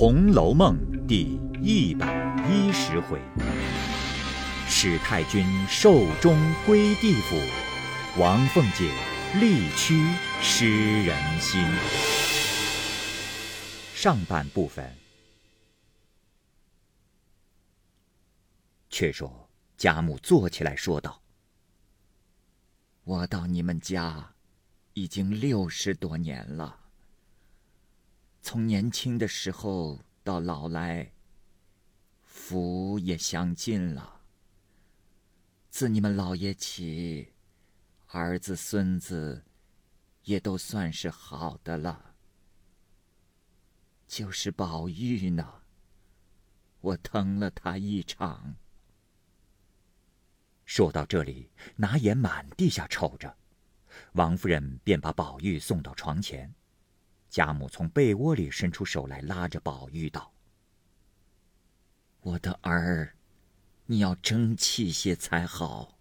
[0.00, 3.20] 红楼梦》第一百一十回：
[4.66, 7.36] 史太君寿终归地府，
[8.18, 8.90] 王凤姐
[9.38, 10.02] 力屈
[10.40, 11.62] 失人心。
[13.94, 14.90] 上半部分。
[18.88, 21.20] 却说贾母坐起来说道
[23.04, 24.32] ：“我到你们家
[24.94, 26.78] 已经六十多年了。”
[28.42, 31.12] 从年轻的时候到老来，
[32.24, 34.22] 福也享尽了。
[35.68, 37.32] 自你们老爷起，
[38.08, 39.44] 儿子孙子
[40.24, 42.14] 也都算是好的了。
[44.06, 45.62] 就是宝玉呢，
[46.80, 48.56] 我疼了他一场。
[50.64, 53.36] 说到这里，拿眼满地下瞅着，
[54.12, 56.52] 王夫人便把宝玉送到床前。
[57.30, 60.32] 贾母从被窝里伸出手来，拉着宝玉道
[62.22, 63.14] ：“我的儿，
[63.86, 65.96] 你要争气些才好。”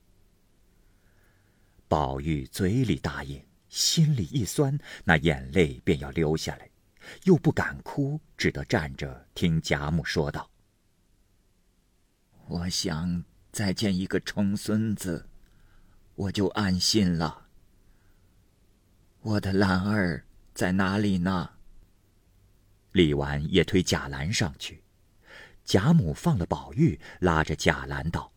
[1.87, 6.67] 宝玉嘴里答应，心里一酸，那眼泪便要流下来，
[7.25, 10.49] 又不敢哭，只得站着听贾母说道
[12.47, 15.29] ：“我想再见一个重孙子，
[16.15, 17.49] 我就安心了。
[19.21, 20.25] 我的兰儿。”
[20.59, 21.51] 在哪里呢？
[22.91, 24.83] 李纨也推贾兰上去，
[25.63, 28.33] 贾母放了宝玉，拉着贾兰道：“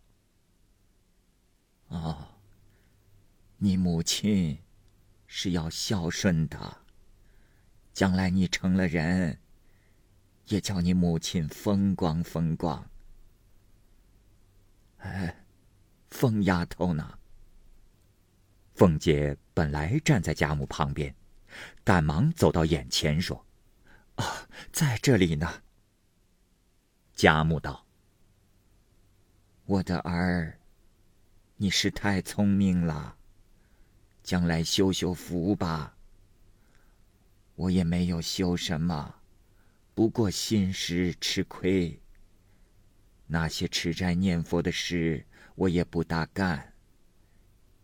[1.90, 2.28] 哦，
[3.56, 4.56] 你母亲
[5.26, 6.84] 是要孝顺的，
[7.92, 9.40] 将来你成了人，
[10.46, 12.88] 也叫你母亲风光风光。
[14.98, 15.44] 哎，
[16.10, 17.18] 凤丫头呢？”
[18.76, 21.12] 凤姐本来站在贾母旁边。
[21.84, 23.44] 赶忙走到眼前说
[24.16, 25.62] ：“啊，在这里呢。”
[27.14, 27.86] 贾母道
[29.66, 30.58] ：“我的儿，
[31.56, 33.16] 你是太聪明了，
[34.22, 35.96] 将来修修福吧。
[37.54, 39.14] 我也没有修什么，
[39.94, 42.00] 不过心时吃亏。
[43.26, 45.24] 那些吃斋念佛的事，
[45.54, 46.72] 我也不大干。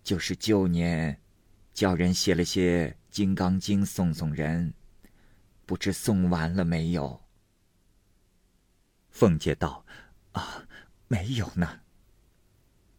[0.02, 1.20] 就是旧年，
[1.74, 4.72] 叫人写了些。”《金刚经》送送人，
[5.66, 7.20] 不知送完了没有？
[9.10, 9.84] 凤姐道
[10.30, 10.62] ：“啊，
[11.08, 11.80] 没有呢。”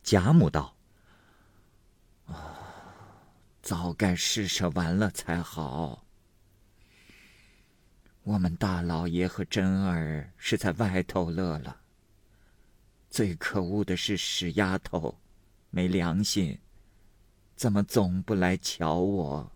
[0.03, 0.75] 贾母道
[2.28, 2.35] ：“啊，
[3.62, 6.06] 早该施舍完了才好。
[8.24, 11.80] 我们大老爷和珍儿是在外头乐了。
[13.09, 15.18] 最可恶的是史丫头，
[15.69, 16.59] 没良心，
[17.56, 19.50] 怎么总不来瞧我？”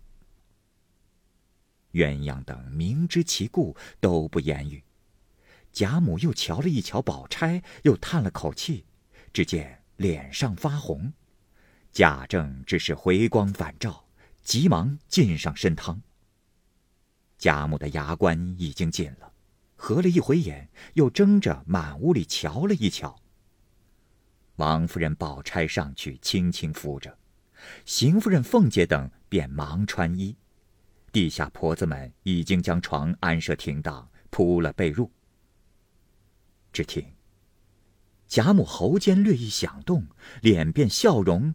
[1.94, 4.84] 鸳鸯等明知其故，都不言语。
[5.72, 8.86] 贾母又瞧了一瞧宝钗，又叹了口气，
[9.32, 11.12] 只见脸上发红。
[11.92, 14.06] 贾政只是回光返照，
[14.44, 16.02] 急忙进上参汤。
[17.38, 19.32] 贾母的牙关已经紧了，
[19.76, 23.20] 合了一回眼，又睁着满屋里瞧了一瞧。
[24.56, 27.18] 王夫人、宝钗上去轻轻扶着，
[27.86, 30.36] 邢夫人、凤姐等便忙穿衣。
[31.14, 35.08] 地下婆子们已经将床安设停当，铺了被褥。
[36.74, 37.06] 只听
[38.28, 40.08] 贾母喉间略一响动，
[40.42, 41.54] 脸变笑容，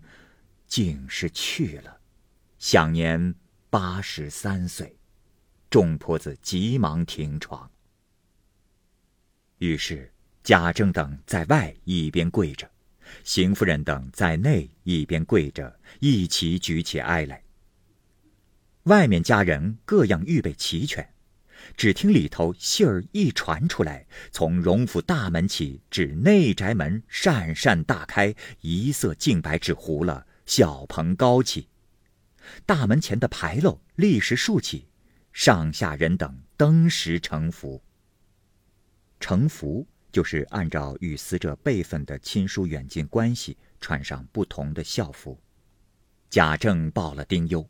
[0.68, 2.00] 竟是去了，
[2.58, 3.34] 享年
[3.68, 4.96] 八十三岁。
[5.68, 7.68] 众婆子急忙停床。
[9.58, 10.10] 于是
[10.44, 12.70] 贾政等在外一边跪着，
[13.24, 17.42] 邢夫人等在内一边跪着，一齐举起哀来。
[18.84, 21.06] 外面家人各样预备齐全，
[21.76, 31.68] 只听里头信儿一传出来，从荣府大门起至内宅门扇扇大开，一色净白纸糊了，小棚高起，
[32.64, 34.86] 大门前的牌楼立时竖起，
[35.32, 37.82] 上下人等登时成福。
[39.20, 45.38] 成福就是按照与死者辈分的亲疏远近关系，穿上不同的校服。
[46.30, 47.68] 贾政报了丁忧。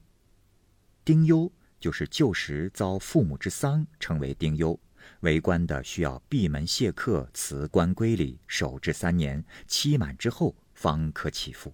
[1.08, 1.50] 丁忧
[1.80, 4.78] 就是旧时遭父母之丧，称为丁忧。
[5.20, 11.72] 为官的需要闭门谢客，辞官归里，守制三年，期满之后方可起复。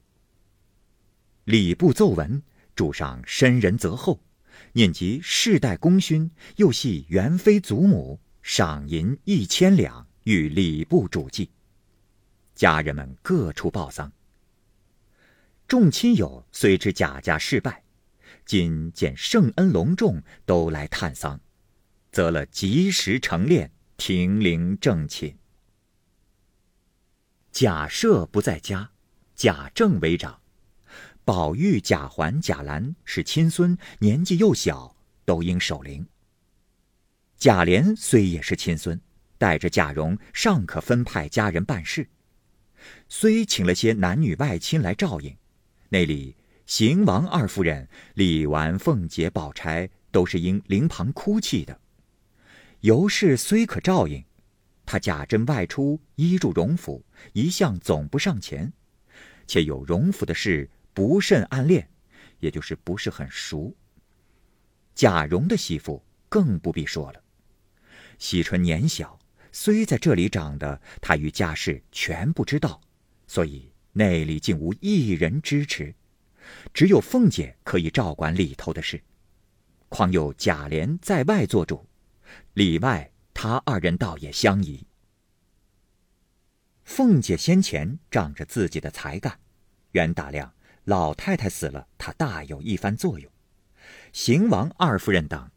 [1.46, 2.40] 礼部奏文，
[2.76, 4.20] 主上深仁泽厚，
[4.74, 11.50] 念及世代功勋，又系元妃祖母，赏银一千两，与礼部主祭。
[12.54, 14.12] 家人们各处报丧。
[15.66, 17.83] 众亲友虽知贾家失败。
[18.44, 21.40] 今见圣恩隆重，都来探丧，
[22.12, 25.36] 择了吉时成殓，停灵正寝。
[27.50, 28.90] 贾赦不在家，
[29.34, 30.40] 贾政为长。
[31.24, 34.94] 宝玉、贾环、贾兰是亲孙，年纪又小，
[35.24, 36.06] 都应守灵。
[37.38, 39.00] 贾琏虽也是亲孙，
[39.38, 42.08] 带着贾蓉尚可分派家人办事。
[43.08, 45.34] 虽请了些男女外亲来照应，
[45.88, 46.36] 那里
[46.66, 51.78] 邢王二夫人、李纨、凤姐、宝钗都是因灵旁哭泣的。
[52.80, 54.24] 尤氏虽可照应，
[54.86, 58.72] 他贾珍外出依住荣府，一向总不上前，
[59.46, 60.70] 且有荣府的事。
[60.96, 61.88] 不甚暗恋，
[62.38, 63.76] 也就是不是很熟。
[64.94, 67.20] 贾蓉的媳妇更不必说了。
[68.16, 69.18] 惜春年小，
[69.50, 72.80] 虽在这里长的，她与家事全不知道，
[73.26, 75.92] 所以内里竟无一人支持，
[76.72, 79.02] 只有凤姐可以照管里头的事。
[79.88, 81.86] 况有贾琏在外做主，
[82.54, 84.86] 里外他二人倒也相宜。
[86.84, 89.38] 凤姐先前仗着自己的才干，
[89.92, 90.52] 原打量。
[90.84, 93.32] 老太太死了，他大有一番作用。
[94.12, 95.50] 邢王二夫人等，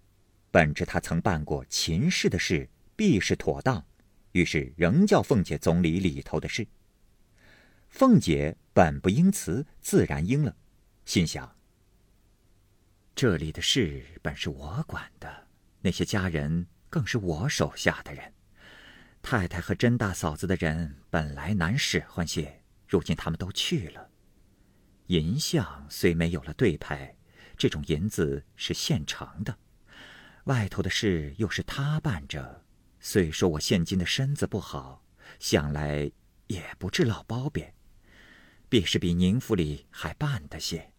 [0.51, 3.85] 本知他曾办过秦氏的事，必是妥当，
[4.31, 6.65] 于是仍叫凤姐总理里头的事。
[7.89, 10.55] 凤姐本不应辞，自然应了，
[11.07, 11.55] 心想：
[13.15, 15.47] 这里的事本是我管的，
[15.79, 18.33] 那些家人更是我手下的人。
[19.21, 24.09] 太太和甄大嫂子的人本来难使唤些，如今他们都去了。
[25.05, 27.15] 银相虽没有了对牌，
[27.55, 29.57] 这种银子是现成的。
[30.43, 32.65] 外头的事又是他办着，
[32.99, 35.05] 虽说我现今的身子不好，
[35.39, 36.11] 想来
[36.47, 37.73] 也不至老包贬，
[38.67, 40.91] 必是比宁府里还办得些。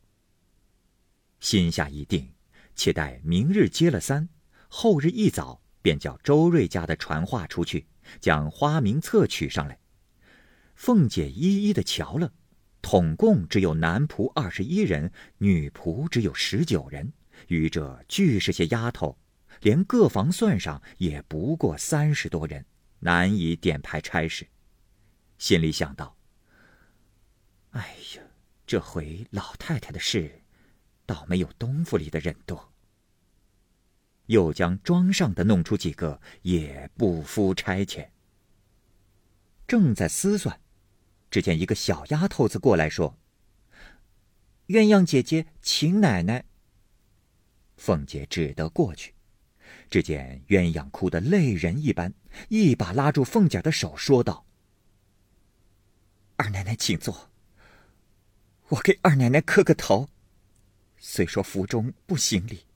[1.40, 2.28] 心下已定，
[2.74, 4.28] 且待明日接了三，
[4.68, 7.86] 后日一早便叫周瑞家的传话出去，
[8.20, 9.78] 将花名册取上来。
[10.74, 12.32] 凤姐一一的瞧了。
[12.80, 17.12] 统共只有男仆二十一人，女仆只有十九人，
[17.48, 19.18] 余者俱是些丫头，
[19.62, 22.64] 连各房算上也不过三十多人，
[23.00, 24.46] 难以点派差事。
[25.38, 26.16] 心里想到
[27.70, 28.22] ：“哎呀，
[28.64, 30.40] 这回老太太的事，
[31.08, 32.72] 倒没有东府里的人多。”
[34.26, 38.10] 又将庄上的弄出几个，也不敷差遣。
[39.66, 40.60] 正在思算。
[41.30, 43.18] 只见一个小丫头子过来说
[44.68, 46.44] ：“鸳鸯姐姐，请奶奶。”
[47.76, 49.14] 凤姐只得过去。
[49.90, 52.12] 只见鸳鸯哭得泪人一般，
[52.48, 54.46] 一把拉住凤姐的手，说道
[56.36, 57.30] ：“二奶奶，请坐。
[58.68, 60.08] 我给二奶奶磕个头。
[60.98, 62.66] 虽说府中不行礼，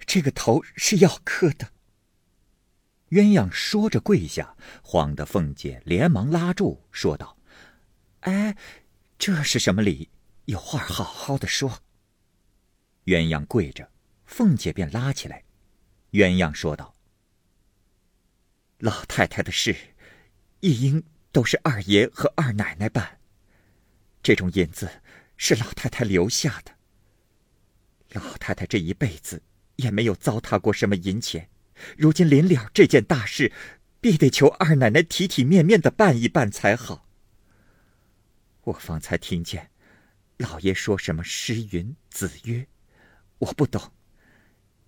[0.00, 1.72] 这个头是要磕的。”
[3.10, 7.38] 鸳鸯说着跪下，慌得凤姐连忙拉住，说道。
[8.20, 8.56] 哎，
[9.16, 10.10] 这是什么礼？
[10.46, 11.82] 有话好好的说。
[13.04, 13.92] 鸳鸯跪着，
[14.24, 15.44] 凤姐便拉起来。
[16.10, 16.94] 鸳鸯说道
[18.78, 19.76] ：“老太太的事，
[20.60, 23.20] 一应都是二爷和二奶奶办。
[24.22, 25.02] 这种银子
[25.36, 26.75] 是老太太留下的。
[28.12, 29.42] 老太太这一辈子
[29.76, 31.48] 也没有糟蹋过什么银钱，
[31.96, 33.52] 如今临了这件大事，
[34.00, 37.08] 必得求二奶奶体体面面的办一办才好。”
[38.64, 39.70] 我方才听见，
[40.38, 42.66] 老爷说什么“诗云子曰”，
[43.38, 43.92] 我不懂；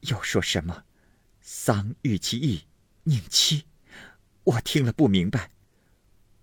[0.00, 0.84] 又说什么
[1.40, 2.66] “丧欲其意，
[3.04, 3.64] 宁妻”，
[4.44, 5.50] 我听了不明白。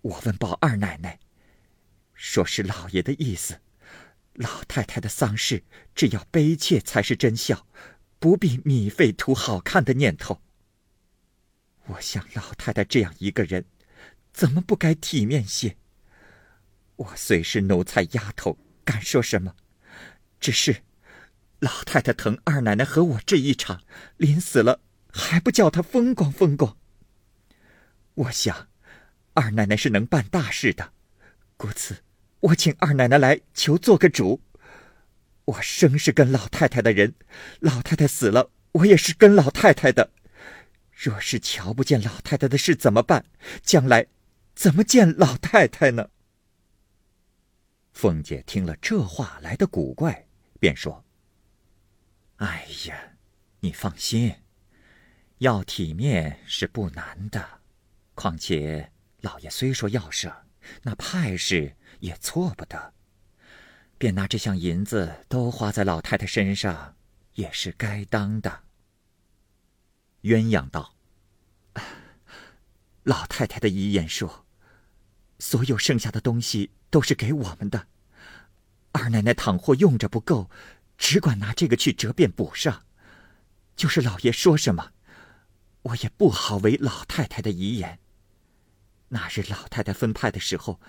[0.01, 1.19] 我问宝二奶奶，
[2.13, 3.59] 说是老爷的意思，
[4.35, 5.63] 老太太的丧事
[5.93, 7.65] 只要悲切才是真孝，
[8.19, 10.41] 不必米费图好看的念头。
[11.87, 13.65] 我想老太太这样一个人，
[14.33, 15.77] 怎么不该体面些？
[16.97, 19.55] 我虽是奴才丫头，敢说什么？
[20.39, 20.83] 只是
[21.59, 23.83] 老太太疼二奶奶和我这一场，
[24.17, 26.77] 临死了还不叫她风光风光。
[28.15, 28.67] 我想，
[29.33, 30.93] 二奶奶是能办大事的，
[31.57, 32.03] 故此
[32.45, 34.41] 我请二奶奶来求做个主。
[35.45, 37.15] 我生是跟老太太的人，
[37.59, 40.11] 老太太死了，我也是跟老太太的。
[40.91, 43.25] 若是瞧不见老太太的事怎么办？
[43.61, 44.07] 将来
[44.53, 46.09] 怎么见老太太呢？
[47.93, 50.27] 凤姐听了这话来的古怪，
[50.59, 51.03] 便说
[52.37, 53.13] ：“哎呀，
[53.59, 54.35] 你放心，
[55.39, 57.61] 要体面是不难的。
[58.13, 60.45] 况且老爷虽说要舍，
[60.83, 61.75] 那派事
[62.05, 62.93] 也错不得。
[63.97, 66.95] 便拿这项银子都花在老太太身上，
[67.33, 68.63] 也是该当的。”
[70.21, 70.95] 鸳鸯道
[73.03, 74.45] ：“老太太的遗言说，
[75.39, 77.87] 所有剩下的东西都是给我们的。
[78.91, 80.49] 二奶奶倘或用着不够，
[80.97, 82.83] 只管拿这个去折变补上。
[83.75, 84.91] 就是老爷说什么，
[85.81, 87.99] 我也不好违老太太的遗言。
[89.09, 90.79] 那日老太太分派的时候，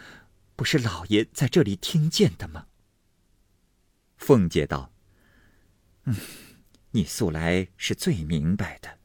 [0.57, 2.67] 不是老爷在这里听见的吗？
[4.17, 4.91] 凤姐道
[6.05, 6.17] ：“嗯，
[6.93, 8.99] 你素来是最明白的，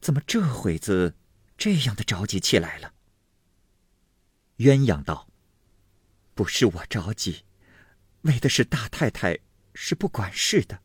[0.00, 1.16] 怎么这会子
[1.58, 2.94] 这样的着急起来了？”
[4.58, 5.28] 鸳鸯道
[6.34, 7.44] ：“不是我着急。”
[8.22, 9.40] 为的是大太太
[9.74, 10.80] 是不管事的，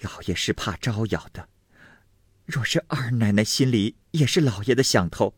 [0.00, 1.48] 老爷是怕招摇的。
[2.44, 5.36] 若是二奶奶心里也是老爷的想头，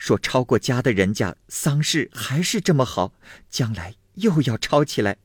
[0.00, 3.12] 说抄过家的人家丧事还是这么好，
[3.50, 5.18] 将来又要抄起来，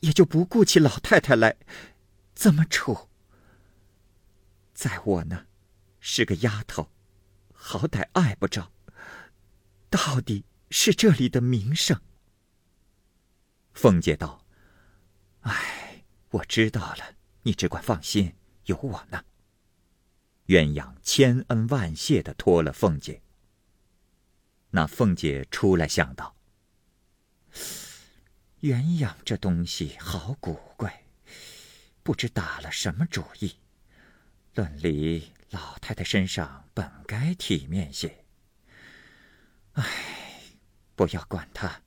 [0.00, 1.56] 也就不顾起老太太来，
[2.34, 3.08] 怎么处？
[4.74, 5.46] 在我呢，
[5.98, 6.90] 是个丫头，
[7.54, 8.70] 好歹碍不着，
[9.88, 11.98] 到底是这里的名声。
[13.72, 14.44] 凤姐道。
[15.40, 18.34] 哎，我知道了，你只管放心，
[18.66, 19.24] 有我呢。
[20.48, 23.22] 鸳鸯千恩万谢的托了凤姐。
[24.74, 26.34] 那凤姐出来想到，
[28.62, 31.04] 鸳鸯这东西好古怪，
[32.02, 33.54] 不知打了什么主意。
[34.54, 38.24] 论理，老太太身上本该体面些。
[39.74, 39.84] 哎，
[40.94, 41.82] 不要管他，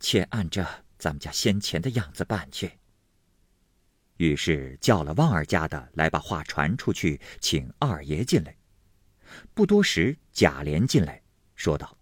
[0.00, 0.84] 且按着。
[0.98, 2.72] 咱们家先前的样子办去。
[4.16, 8.56] 于是叫了旺儿家的来，把话传出去，请二爷进来。
[9.52, 11.22] 不多时，贾琏进来，
[11.56, 11.98] 说道：“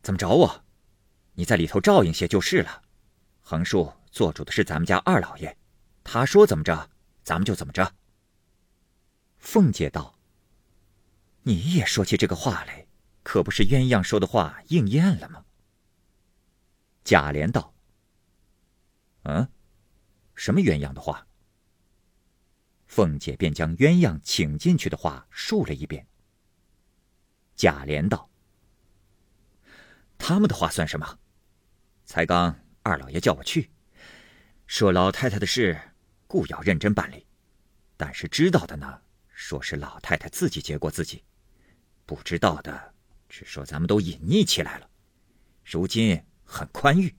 [0.00, 0.64] 怎么找我？
[1.34, 2.82] 你在里头照应些就是了。
[3.42, 5.54] 横竖做主的是咱们家二老爷，
[6.02, 6.88] 他说怎么着，
[7.22, 7.94] 咱们就怎么着。”
[9.38, 10.18] 凤姐道
[11.42, 12.86] ：“你也说起这个话来，
[13.22, 15.44] 可不是鸳鸯说的话应验了吗？”
[17.04, 17.74] 贾琏道
[19.24, 19.46] ：“嗯，
[20.34, 21.26] 什么鸳鸯的话？”
[22.86, 26.06] 凤姐便将鸳鸯请进去的话述了一遍。
[27.56, 28.28] 贾琏道
[30.18, 31.18] ：“他们的话算什么？
[32.04, 33.70] 才刚二老爷叫我去，
[34.66, 35.78] 说老太太的事，
[36.26, 37.26] 故要认真办理。
[37.96, 39.00] 但是知道的呢，
[39.32, 41.18] 说是老太太自己结过自己；
[42.06, 42.94] 不知道的，
[43.28, 44.88] 只说咱们都隐匿起来了。
[45.64, 47.12] 如今。”很宽裕。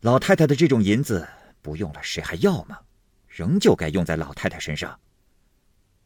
[0.00, 1.28] 老太太的这种银子
[1.60, 2.78] 不用了，谁还要吗？
[3.26, 4.98] 仍旧该用在老太太身上。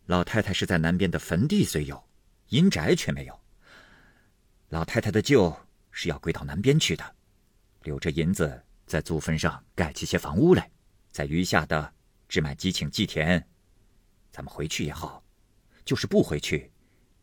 [0.07, 2.08] 老太太是在南边的坟地虽有，
[2.49, 3.41] 阴宅却没有。
[4.69, 5.55] 老太太的旧
[5.91, 7.17] 是要归到南边去的，
[7.83, 10.71] 留着银子在祖坟上盖起些房屋来，
[11.11, 11.93] 在余下的
[12.29, 13.47] 只买鸡请祭田。
[14.31, 15.23] 咱们回去也好，
[15.85, 16.71] 就是不回去，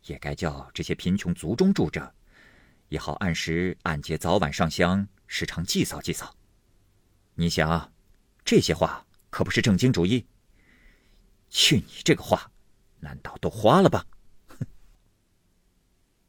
[0.06, 2.14] 也该叫这些贫穷族中住着。
[2.90, 6.36] 也好按时按节早晚上香，时常祭扫祭扫。
[7.34, 7.92] 你想，
[8.44, 10.26] 这些话可不是正经主意。
[11.50, 12.52] 去你这个话，
[13.00, 14.06] 难道都花了吧？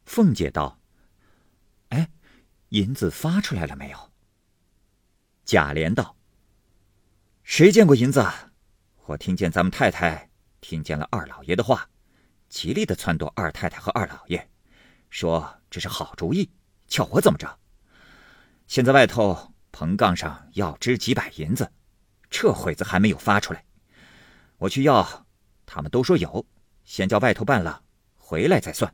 [0.07, 0.81] 凤姐道
[1.91, 2.09] ：“哎，
[2.71, 4.13] 银子发出来了没有？”
[5.45, 6.17] 贾琏道
[7.45, 8.25] ：“谁见过银子？
[9.05, 11.91] 我听见咱们太太听见了二老爷的话，
[12.49, 14.49] 极力的撺掇二太太和二老爷。”
[15.11, 16.51] 说这是好主意，
[16.87, 17.59] 叫我怎么着？
[18.67, 21.71] 现在外头棚杠上要支几百银子，
[22.29, 23.65] 这会子还没有发出来。
[24.59, 25.27] 我去要，
[25.65, 26.45] 他们都说有，
[26.85, 27.83] 先叫外头办了，
[28.17, 28.93] 回来再算。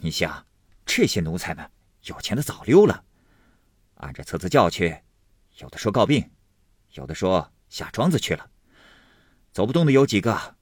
[0.00, 0.46] 你想，
[0.86, 1.70] 这些奴才们
[2.04, 3.04] 有钱的早溜了，
[3.94, 5.02] 按着册子叫去，
[5.58, 6.30] 有的说告病，
[6.92, 8.50] 有的说下庄子去了，
[9.52, 10.56] 走不动的有几个，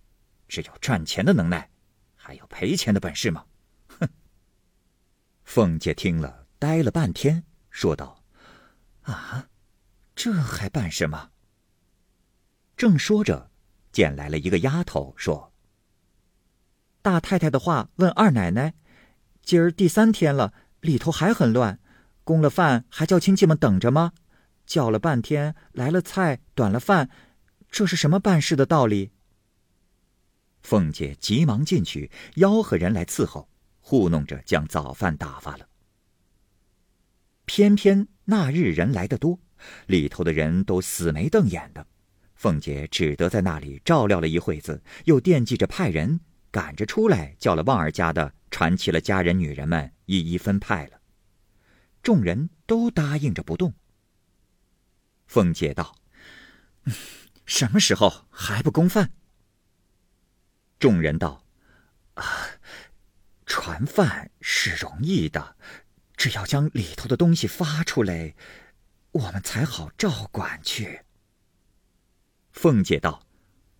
[0.49, 1.71] 只有赚钱的能耐，
[2.14, 3.45] 还有赔钱的本事吗？
[3.88, 4.09] 哼
[5.45, 8.25] 凤姐听了，呆了半天，说道
[9.05, 9.49] ：“啊，
[10.14, 11.31] 这还办什么？”
[12.75, 13.50] 正说着，
[13.93, 15.52] 见来了一个丫头，说
[17.02, 18.75] ：“大太太的话问二奶奶，
[19.46, 21.78] 今儿第三天了，里头还很乱，
[22.24, 24.12] 供了饭还叫亲戚们等着吗？
[24.66, 27.08] 叫了半天，来了菜，短了饭，
[27.70, 29.12] 这是什么办事的道理？”
[30.62, 33.48] 凤姐急忙进去吆喝人来伺候。
[33.78, 35.68] 糊弄着将早饭打发了。
[37.44, 39.38] 偏偏那日人来的多，
[39.86, 41.86] 里头的人都死眉瞪眼的，
[42.34, 46.18] 凤姐只得在那里照料了一会子，又惦记着派人
[46.50, 50.98] 赶着出来，叫了旺儿家的传齐了家人女人们，一一分派了。
[52.02, 53.75] 众人都答应着不动。
[55.26, 55.94] 凤姐道
[57.44, 59.12] ：“什么时候还不供饭？”
[60.80, 61.44] 众人道
[62.16, 62.25] ：“啊。”
[63.44, 65.58] 传饭是容易的，
[66.16, 68.34] 只要将里头的东西发出来，
[69.12, 71.02] 我们才好照管去。”
[72.52, 73.22] 凤姐道：“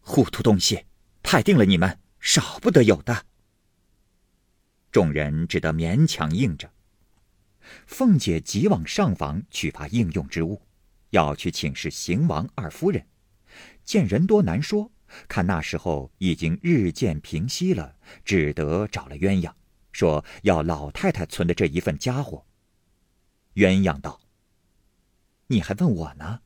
[0.05, 0.85] 糊涂东西，
[1.23, 3.25] 派定了你们，少不得有的。”
[4.97, 6.73] 众人只得勉强应着。
[7.87, 10.63] 凤姐急往上房去发应用之物，
[11.11, 13.07] 要去请示邢王二夫人。
[13.85, 14.91] 见人多难说，
[15.29, 19.53] 看那时候已经日渐平息了，只得找了鸳鸯，
[19.93, 22.47] 说要老太太存的这一份家伙。
[23.57, 24.19] 鸳鸯道
[25.49, 26.41] ：“你还问我呢？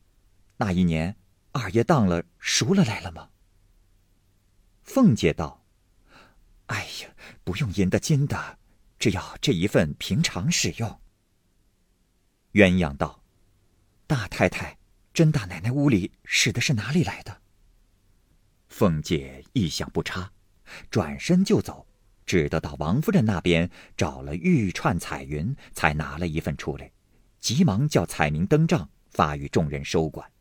[0.57, 1.15] 那一年
[1.53, 3.29] 二爷当了赎了来了吗？”
[4.83, 5.60] 凤姐道
[6.71, 7.13] ：“哎呀，
[7.43, 8.57] 不用银的金的，
[8.97, 11.01] 只要这一份平常使用。”
[12.53, 13.21] 鸳鸯道
[14.07, 14.77] ：“大太太、
[15.13, 17.41] 甄大奶奶屋里使的是哪里来的？”
[18.69, 20.31] 凤姐一想不差，
[20.89, 21.85] 转身就走，
[22.25, 26.89] 只得到王夫人那边找了玉串彩云，才拿了一份出来，
[27.41, 30.31] 急忙叫彩明登帐，发与众人收管。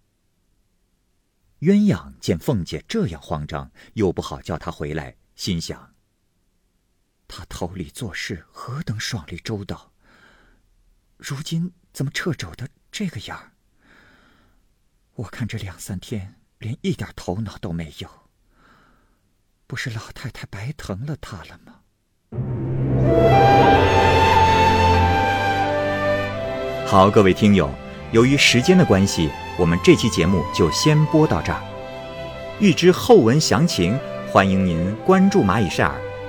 [1.58, 5.89] 鸳鸯见凤姐这样慌张，又不好叫她回来，心想：
[7.30, 9.92] 他头里做事何等爽利周到，
[11.16, 11.72] 如今。
[11.92, 13.50] 怎么掣肘的这个样儿？
[15.16, 18.08] 我看这两三天连一点头脑都没有，
[19.66, 21.80] 不是老太太白疼了他了吗？
[26.86, 27.68] 好，各位听友，
[28.12, 31.60] 由于时间的关系，我们这期节目就先播到这儿。
[32.60, 36.00] 欲知后文详情，欢迎您关注蚂蚁晒尔，